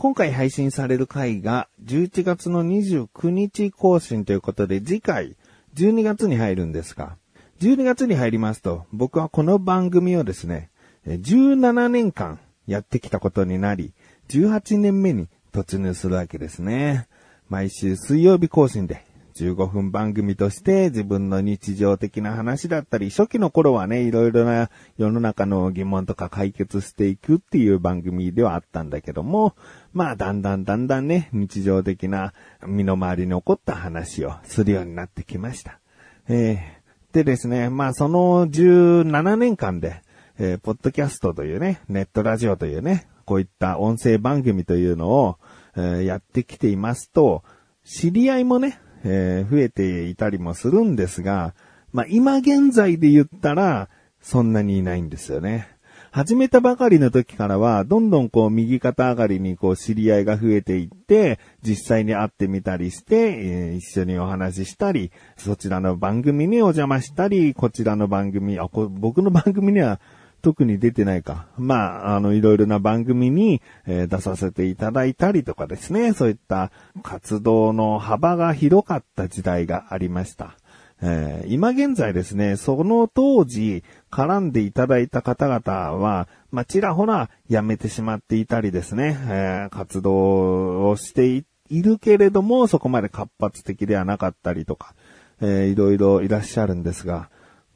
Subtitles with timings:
[0.00, 5.36] 今回配信される回が11月の29日更新ということで次回
[5.74, 7.18] 12月に入るんですが、
[7.60, 10.70] 12月に入りますと僕はこの番組をですね、
[11.06, 13.92] 17年間やってきたことになり、
[14.30, 17.06] 18年目に突入するわけですね。
[17.50, 19.04] 毎週水曜日更新で
[19.40, 29.54] 15分番組として自分の日常的な話だったり、初期の頃はね、いろいろな世の中の疑問とか解決していくっていう番組ではあったんだけども、
[29.94, 32.34] まあだんだんだんだんね、日常的な
[32.66, 35.80] 身の回りに起こった話をするようになってきました。
[36.28, 40.02] えー、でですね、まあその17年間で、
[40.38, 45.38] えー、ポッドキャストというね、ネットラジオというね、こういった音声番組というのを、
[45.76, 47.42] えー、やってきていますと、
[47.84, 51.54] 知り合いもね、えー、増えていたりもするんですが、
[51.92, 53.88] まあ、今現在で言ったら、
[54.20, 55.68] そんなにいないんですよね。
[56.12, 70.00] 始めたばかりの時からは、どんどんこう右肩上がりにこう知り合いが増えていって、実際に会ってみたりして、え、一緒にお話ししたり、そちらの番組にお邪魔したり、こちらの番組、あ、こ僕の番組には
[70.40, 71.46] 特に出てないか。
[71.56, 80.56] まあ、あの、いろいろな番組に、えー、出させていただいたりとかですね、そういった活動の幅が広かった時代がありました。
[81.02, 91.44] えー、今現在ですね、その当時絡んでいただいた方々は、まあ、ちらほら辞めてしまっていたりですね、えー、活動をしてい
[91.82, 94.94] るけれども、そこまで活発的ではなかったりとか、
[95.40, 97.30] えー、いろいろいらっしゃるんですが、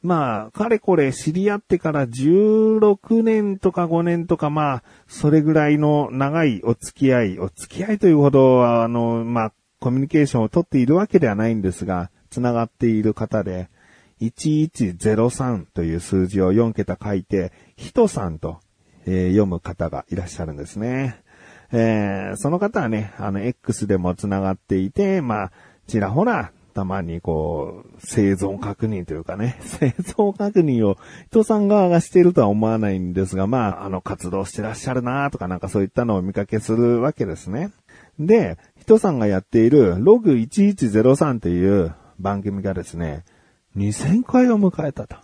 [0.05, 13.71] まあ、かれこれ知り合ってから16年とか5年とか、まあ、それぐらいの長いお付き合い、お付き合いというほどは、あの、まあ、コミュニケーションをとっているわけではないんですが、繋がっている方で、
[14.21, 18.61] 1103という数字を4桁書いて、ヒトさんと、
[19.07, 21.23] えー、読む方がいらっしゃるんですね。
[21.73, 25.53] えー、その方はね、あの、X でも繋がっていて、まあ、
[25.87, 30.99] ちらほらたまにこう、生存確認というかね、 生存確認を
[31.31, 37.71] 人さん側がしているとは思わないんですが、まあ、あの、活動してらっしゃるなとかなんかそういったのを見かけするわけですね。
[38.19, 43.25] で、人さんがやっているログ1103という番組がですね、
[43.77, 45.17] 2000回を迎えたと。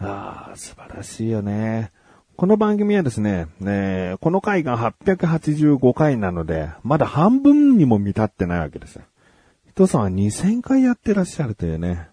[0.00, 1.92] ああ、素晴らしいよね。
[2.36, 9.02] この番組はですね、ねこの回が885回なので、まだ半分にも満たってないわけですよ。
[9.70, 12.08] 人さんは2000回やってらっしゃるというね。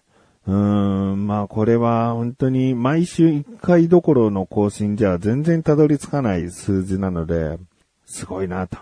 [0.46, 7.58] うーん、まあこれは本当に毎週1回どころの更新じゃ全然たどり着かない数字なので、
[8.06, 8.78] すごいなと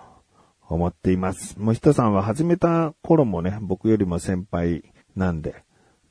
[0.69, 1.59] 思っています。
[1.59, 4.85] もう人さんは始めた頃もね、僕よりも先輩
[5.17, 5.65] なんで。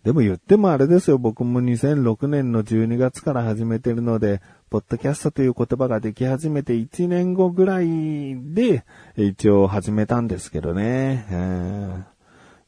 [0.03, 12.06] でも言ってもあれですよ、僕も2006年の12月から始めてるので、ポッドキャストという言葉ができ始めて1年後ぐらいで、一応始めたんですけどね。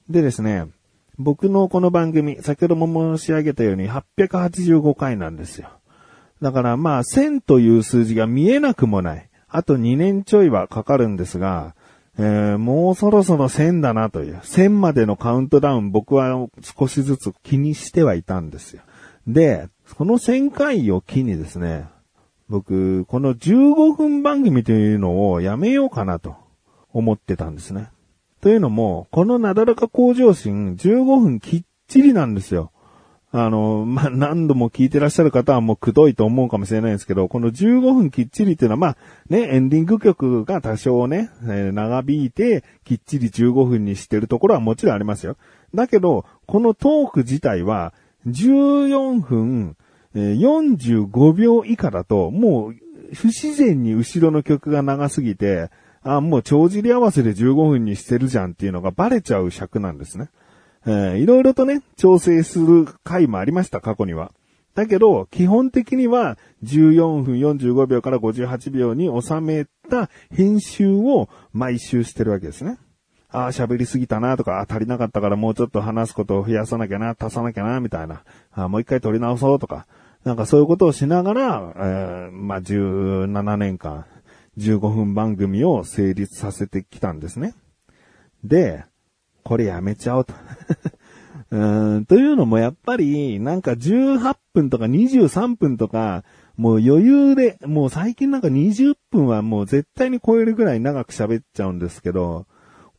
[0.10, 0.68] でですね、
[1.18, 5.70] 僕のこの番組、先ほども申し上げたように885回なんですよ。
[6.42, 9.30] だからまあ1000という数字が見えなくもない。
[9.50, 11.76] あと2年ちょいはかかるんですが、
[12.20, 14.38] えー、もうそろそろ1000だなという。
[14.38, 18.82] 1000までのカウントダウン僕は少しずつ気にしてはいたんですよ。
[19.28, 21.86] で、この1000回を機にですね、
[22.50, 26.36] 僕、この15分番組というのをやめようかなと
[26.94, 27.90] 思ってたんですね。
[28.42, 32.72] というのも、このなだらか向上心15分きっちりなんですよ。
[33.32, 38.98] あの、まあ、何度も聞いてらっしゃる方はもうくどいと思うかもしれないですけど、この15分きっちりっていうのは、まあ、
[39.30, 45.36] ね、エンディング曲が多少ね、えー、長引いて、きっちり15分にしてるところはもちろんありますよ。
[45.76, 47.94] だけど、このトーク自体は、
[48.28, 49.76] 14分、
[50.16, 52.76] えー、45秒以下だと、もう、
[53.14, 55.70] 不自然に後ろの曲が長すぎて、
[56.08, 60.30] あ、もう帳尻合わせで15分にしてるじゃんっていうのがバレちゃう尺なんですね。
[60.86, 64.32] えー、いろいろとね、調整する回もありました、過去には。
[64.74, 72.78] だけど、基本的には14分45秒から58秒に収めた編集を毎週してるわけですね。
[73.30, 78.24] ああ、喋りすぎたなとか、あ足りなかったからもうちょっと話すことを増やさなきゃな、足さなきゃな、みたいな。
[78.54, 79.88] あもう一回撮り直そうとか。
[80.24, 84.06] なんかそういうことをしながら、えー、まあ、17年間
[84.58, 87.54] 15分番組を成立させてきたんですね。
[88.44, 88.86] で、
[89.44, 90.34] これやめちゃおうと。
[91.50, 96.24] うんというのもやっぱり、なんか18分とか23分とか、
[96.58, 102.48] もう余裕で、もう最近なんか20分はもう絶対に超えるぐらい長く喋っちゃうんですけど、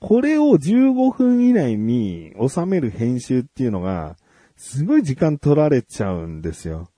[0.00, 4.16] これを15分以内に収める編集っていうのが、
[4.56, 6.88] すごい時間取られちゃうんですよ。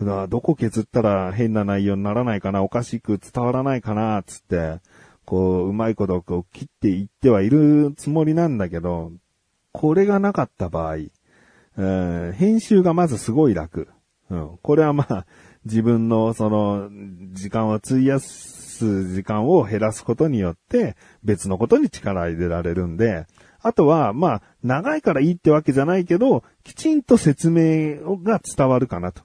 [0.00, 4.80] どこ削ったら変な内容にならないかな、おかしく伝わらないかな、つって、
[5.24, 9.12] こう、うまいことこう切っていってはいるつもりなんだけど、
[9.72, 10.96] これがなかった場合、
[11.76, 11.84] う
[12.30, 13.88] ん編集がまずすごい楽。
[14.30, 14.58] うん。
[14.62, 15.26] これはまあ、
[15.64, 16.88] 自分のその、
[17.32, 23.26] 時間を費やす時間を減らすことによって、別のことに力入れられるんで、
[23.60, 29.22] あとは、まあ、長いからいいってわけじゃないけど、きちんと説明が伝わるかなと。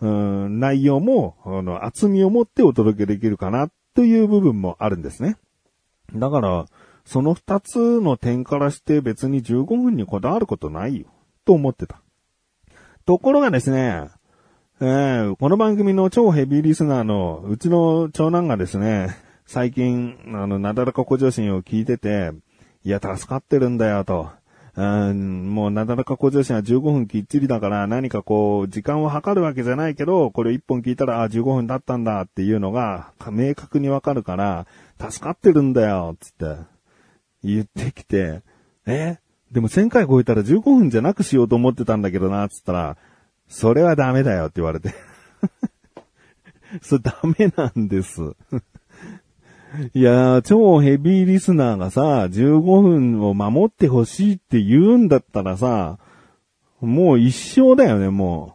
[0.00, 5.36] うん、内容も、あの、厚みを持ってお届けできるかな、という部分もあるんですね。
[6.14, 6.66] だから、
[7.04, 11.06] その二つの点からして別に15分にこだわることないよ、
[11.44, 12.02] と思ってた。
[13.06, 14.10] ところがですね、
[14.80, 19.16] えー、この番組の超ヘビーリスナーのうちの長男がですね、
[19.46, 22.32] 最近、あの、なだらか向上心を聞いてて、
[22.84, 24.30] いや、助かってるんだよ、と。
[24.76, 34.66] うん、もうなだらか向上心は15分きっちりだから何かこう、時間を測るわけじゃないけど、これ1本聞いたら、あ、15分だったんだっていうのが、明確にわかるから、
[34.98, 36.56] 助かってるんだよ、つって、
[37.42, 38.42] 言ってきて、
[38.84, 39.18] え？
[39.50, 42.98] でも1000回超えたら15分じゃなくしようと思ってたんだけどな、つったら、
[43.48, 44.94] それはダメだよって言われて。
[46.82, 48.20] それダメなんです。
[49.94, 55.98] いやー、超ヘビーリスナーがさ、15分を守ってほしいって言うんだったらさ、
[56.80, 58.54] もう一生だよね、も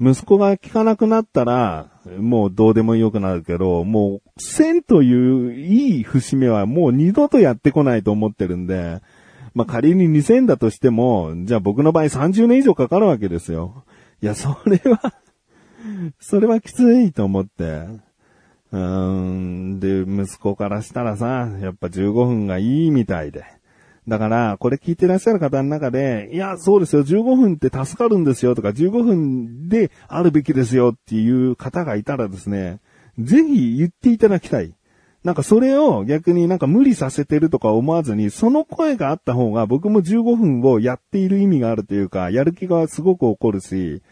[0.00, 0.10] う。
[0.10, 9.00] 息子が聞かなくなったら、もうどうでもよくなるけど、もう、1000といういい節目はもう二度とやってこないと思ってるんで、
[9.54, 13.84] まあ、仮に2000だとしても、じゃあ僕の場合30年以上かかるわけですよ。
[14.22, 15.14] いや、それは
[16.18, 17.86] それはきついと思って。
[18.72, 19.20] うー
[19.76, 19.80] ん。
[19.80, 23.44] で、息子からしたらさ、やっぱ15分がいいみたいで。
[24.08, 32.80] だから、これ聞いてらっしゃる方の中で、いや、そうですよ、15分って助かるんですよとか、15分であるべきですよっていう方がいたらですね、
[33.18, 34.74] ぜひ言っていただきたい。
[35.22, 44.02] なんかそれを逆になんか無理させてるとか思わずに、その声があった方が僕も15分をやっている意味があるというか、やる気がすごく起こるし、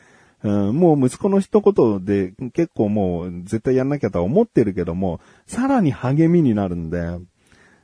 [0.44, 6.98] うん、もう息子の一言で結構もう絶対やんなきゃとは思ってるけども、さらに励みになるんで、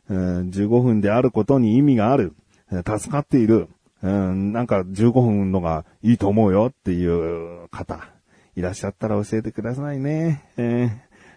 [0.09, 2.35] うん、15分であることに意味がある。
[2.71, 3.69] 助かっている。
[4.03, 8.07] うん、なんか15分のがいいと思うよっていう方、
[8.55, 10.45] いらっしゃったら教えてくださいね。
[10.59, 10.91] え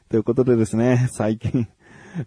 [0.07, 1.67] ー、ということでですね、最近、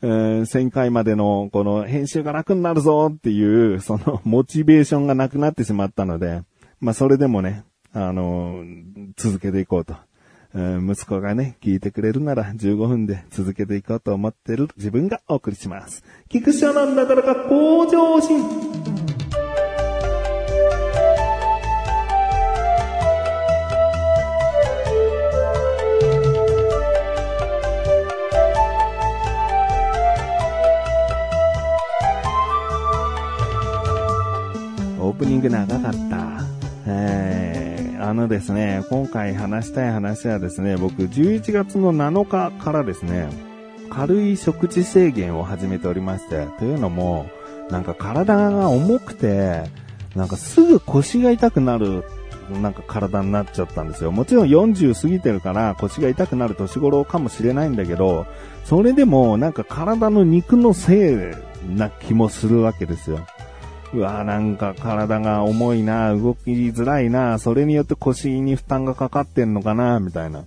[0.03, 6.43] えー、1000回までのこの編集が楽になるぞっていう、そのモチベーションがなくなってしまったので、
[6.81, 8.65] まあそれでもね、あの、
[9.17, 9.97] 続けていこうと。
[10.53, 16.05] 息子がね、聞いてくれるなら15分で続けていこうと思ってる自分がお送りします。
[16.29, 18.41] 菊池なんだからか向上心。
[35.01, 36.45] オープニング長かった。
[36.87, 37.30] えー
[38.11, 43.29] あのですね、今回話したい話はですね、僕11月の7日からですね、
[43.89, 47.31] 軽い食事制限を始めておりまして、というのも、
[47.71, 49.63] なんか体が重くて、
[50.17, 52.03] なんかすぐ腰が痛くなる、
[52.61, 54.11] なんか体になっちゃったんですよ。
[54.11, 58.27] もちろん40過ぎてるから腰が痛くなる年頃かもしれないんだけど、
[58.65, 61.33] それでもなんか体の肉のせ
[61.69, 63.21] いな気もするわけですよ。
[63.93, 70.45] うわなんか体が重いな、動きづらいな、それによって腰に負担がかかってんのかな、みたいな。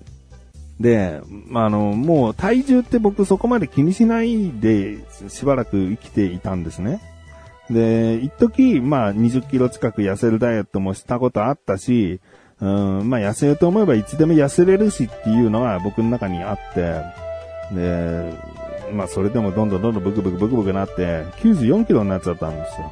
[0.79, 4.97] で、まあの、もう体重って僕そこまで気にしないで
[5.27, 7.01] しばらく生きていたんですね。
[7.69, 12.19] で、一時、まあ20キロ近く痩せるダイエットもしたことあったし、
[12.59, 17.01] うん、まあ痩せようと思えばいつでも痩せれるしっていうのは僕の中にあって、
[17.75, 18.33] で、
[18.93, 22.91] まあそれでもどんどんどんどんブクブクブクブクなって94キロになっちゃったんですよ。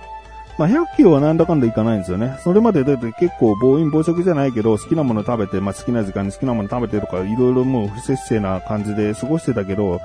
[0.57, 2.37] まあ、100キロはなんだかんだいかないんですよね。
[2.43, 9.99] それまでだって結構暴飲暴食じゃないけど、好きなもの食べて、まあ、好きな時間に好きなもの食べてとか、いろいろもう不摂生な感じで過ごしてたけど、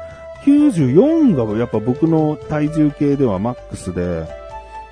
[0.44, 4.26] 94がやっぱ僕の体重計ではマックスで、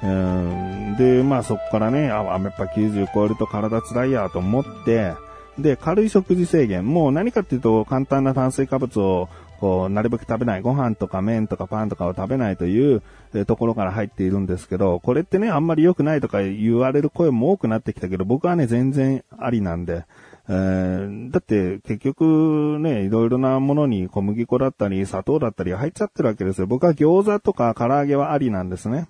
[0.02, 5.14] うん、で、まあそこからね、あ、やっぱ90超えると体辛いやと思って、
[5.58, 6.84] で、軽い食事制限。
[6.86, 9.28] もう何かっていうと、簡単な炭水化物を
[9.60, 13.02] こう、なるべく食べない、ご飯とか麺とかパンとかを食べないという、
[13.46, 20.04] ところから入っているんですけど、これってね、あんまり良くないとか言われる声も多くなってきたけど、僕はね、全然ありなんで、
[20.48, 26.66] えー、だって結局ね、いろいろなものに小麦粉だったり砂糖だったり入っちゃってるわけですよ。
[26.66, 29.08] 僕は餃子とか唐揚げはありなんですね。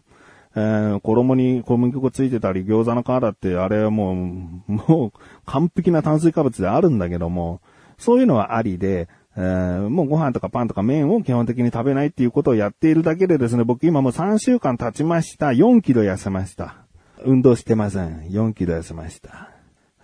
[0.57, 5.13] えー、衣に小麦粉ついてたり餃子の皮だってあれはもう、もう
[5.47, 7.61] 完璧な炭水化物であるんだけども、
[7.99, 15.49] そういうのはありで、えー、もうご飯とかパンとか麺を基本的に食べないっていうことをやっているだけでですね、僕今もう3週間経ちました。
[15.49, 16.77] 4キロ痩せました。
[17.25, 18.29] 運動してません。
[18.29, 19.51] 4キロ痩せました。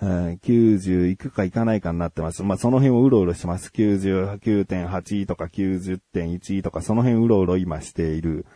[0.02, 2.42] 90いくかいかないかになってます。
[2.42, 3.70] まあ、その辺をうろうろしてます。
[3.70, 8.46] 99.8とか90.1とか、その辺うろうろ今している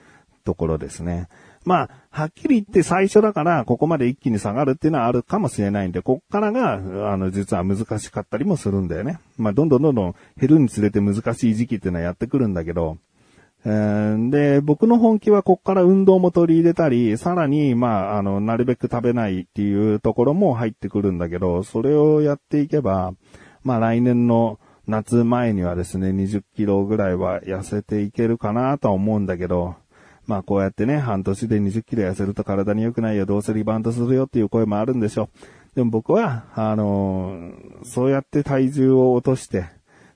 [0.44, 1.28] ところですね。
[1.64, 6.74] まあ、はっきり言って最初だから、ここまで一気に下がるっていうのはあるかもしれないんで、こっからが、
[7.12, 9.18] あの、実は難しかったりもするんだよね。
[9.38, 12.98] まあ、どんどんどんどん減るにつれて難しい時期っていうのはやってくるんだけど、
[13.66, 23.14] えー、で、僕の本気はこっから運動も取り入れたり、さらに、まあ、あの、なるべく食べないっていうところも入ってくるんだけど、それをやっていけば、
[23.62, 29.76] まあ来年の夏前にはですね、20キロぐらいは痩せていけるかなとは思うんだけど、
[30.26, 35.76] まあこうやってね、半年で20キロ痩せると体に良くないよ、どうせリバウンドするよっていう声もあるんでしょう。
[35.76, 39.66] でも僕は、あのー、そうやって体重を落として、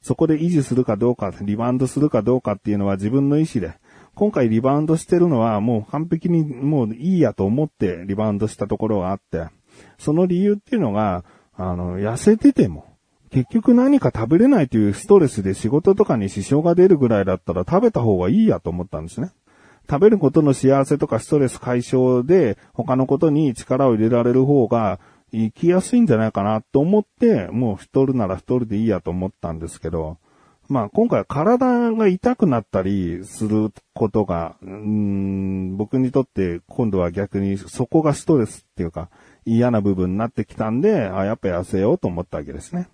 [0.01, 3.75] そこで維持するかどうか、リバウンドするかどうかっていうのは自分の意思で、
[4.15, 9.47] 今回リバウンドしてるのはもう完璧にもういいやと思ってリバウンドしたところがあって、
[9.99, 11.25] その理由っていうのが、
[11.57, 12.87] あの、痩せてても、
[13.31, 19.31] 結局何か食べれないというストレスで仕事とかに支障が出るぐらいだったら食べた方がいいやと思ったんですね。
[19.91, 25.01] 食べることの幸せとかストレス解消で他のことに力を入れられる方が
[25.33, 30.19] 生きやすいんじゃないかなと思って、もう太るなら太るでいいやと思ったんですけど、
[30.69, 39.09] まあ今回は体が痛くなったりすることが、うん、僕にとって今度は逆にそこがストレスっていうか
[39.47, 42.89] 嫌な部分になってきたんで、あ、やっぱ痩せようと思ったわけですね。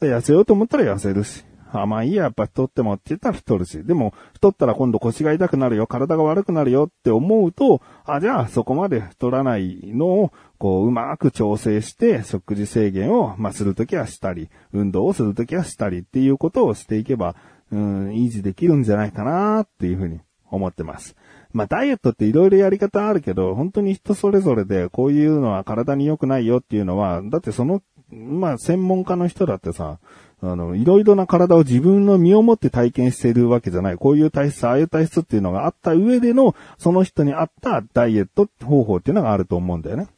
[0.00, 1.44] で痩せようと思ったら痩せるし。
[1.72, 3.84] あ、まあいいや、やっぱ太ってもって言ったら太るし。
[3.84, 17.34] でも、太ったら今度腰が痛くなるよ、体が悪くなるよって思うと、あ、じゃあそこまで太らないのを、こう、うまく調整して、食事制限を、まあするときはしたり、運動をするときはしたりっていうことをしていけば、
[17.72, 20.20] うん、維持できるんじゃないかなっていうふうに
[20.50, 21.16] 思ってます。
[21.52, 29.98] まあ、ダイエットって色々やり方あるけど、本当に人それぞれで、こういうのは体に良くないよっていうのは、だってその、まあ、専門家の人だってさ、
[30.42, 33.96] あの、いろいろな体を自分の身をもって体験しているわけじゃない。
[33.96, 40.08] こういう体質、ああいう体質っていうのがあった上での、その人に合ったダイエット方法っていうのがあると思うんだよね。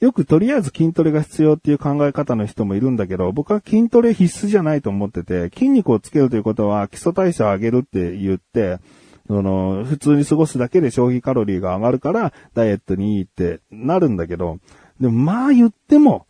[0.00, 8.78] よくとりあえず筋トレが必要っていう考え方の人もいるんだけど、僕は筋トレ必須じゃないと思ってて、筋肉をつけるということは基礎代謝を上げるって言って、
[9.26, 14.58] その、普通に過ごすだけで消費カロリーが上がるから、ダイエットにいいってなるんだけど、
[15.00, 16.26] でもまあ言っても、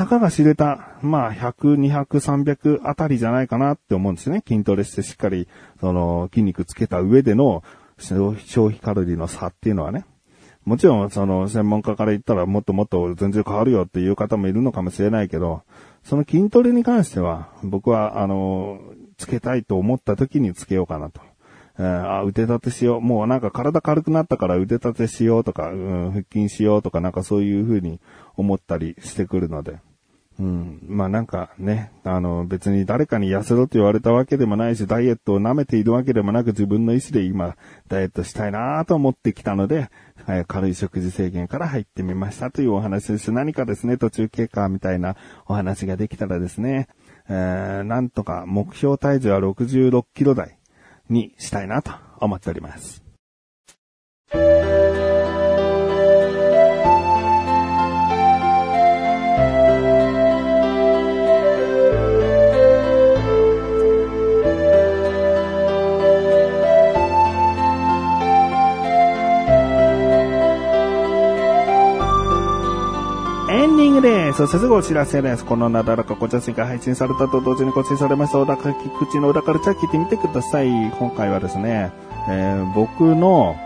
[0.00, 4.42] たかが知れた、まあ、100、200、300あたりじゃないかなって思うんですね。
[4.48, 5.46] 筋トレしてしっかり、
[5.78, 7.62] その、筋肉つけた上での
[7.98, 8.32] 消
[8.68, 10.06] 費カロリーの差っていうのはね。
[10.64, 15.64] もちろん、その、専門家から言ったらもっともっと全然変わるよっていう方もいるのかもしれないけど、
[16.02, 18.80] その筋トレに関しては、僕は、あの、
[19.18, 21.20] つけたいと思った時につけようかなと。
[21.78, 23.00] えー、あ、腕立てしよう。
[23.02, 28.00] もうなんか体軽くなったから腕立てしようとか、うん、腹筋しようとかなんかそういう風に
[28.36, 29.78] 思ったりしてくるので。
[30.40, 30.80] うん。
[30.88, 37.56] まあなんかね、あの別に誰かに痩せろと言われたわけでもないし、ダイエットを舐めているわけでもなく自分の意思で今、
[37.88, 39.90] ダイエットしたいなと思ってきたので、
[40.48, 43.32] 軽い食事制限から入ってみましたというお話です。
[43.32, 45.14] 何かですね、途中経過みたいな
[45.46, 46.88] お話ができたらですね、
[47.28, 50.58] えー、なんとか目標体重は66キロ台
[51.10, 53.04] にしたいなと思っております。
[74.00, 74.46] です。
[74.46, 75.44] そしてお知らせです。
[75.44, 80.68] このなだらかご茶水が配信されたと同時に更新されました小高口の小高ルチャー聞いてみてください。
[80.68, 81.92] 今回はですね、
[82.28, 83.56] えー、僕の、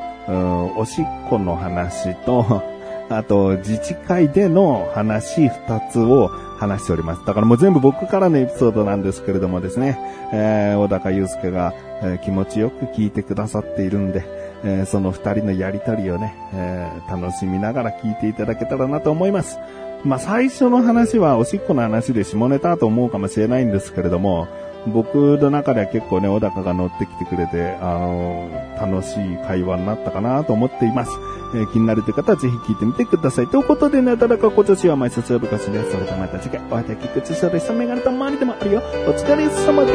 [0.77, 2.63] おしっこの話と、
[3.11, 7.25] あと、自治会での話二つを話しております。
[7.27, 9.99] だからもう全部僕からのエピソードなんですけれどもですね、
[10.33, 14.25] えー、小高祐介が、えー、気持ちよく聞いてくださっているんで、
[14.65, 19.59] えー、その二人のやりとりをね、えー、楽しみながら聞いていただけたらなと思います。
[20.05, 24.49] まあ、最初の話はおしっこの話で下ネタと思うかもしれないんですけれども、
[24.87, 31.11] 僕の中では結構ね、小高が乗ってきてくれて、あのー、楽しい会話になったかなと思っています。
[31.55, 33.47] えー、気になるという方はぜひ聞いてみてください。
[33.47, 35.93] ということでね、ただか今年は毎節呼ぶかしです。
[35.93, 38.83] それではまた次回、お会いできくちしょでしたメガネと周りでもあるよ。
[39.07, 39.93] お疲れ様で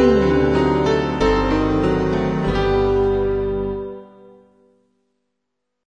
[0.85, 0.88] す。